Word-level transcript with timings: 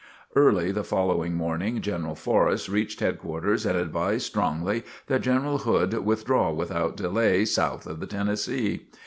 Early 0.35 0.71
the 0.71 0.83
following 0.83 1.35
morning, 1.35 1.79
General 1.79 2.15
Forrest 2.15 2.67
reached 2.67 3.01
headquarters 3.01 3.67
and 3.67 3.77
advised 3.77 4.25
strongly 4.25 4.81
that 5.05 5.21
General 5.21 5.59
Hood 5.59 5.93
withdraw 6.03 6.51
without 6.51 6.97
delay 6.97 7.45
south 7.45 7.85
of 7.85 7.99
the 7.99 8.07
Tennessee. 8.07 8.87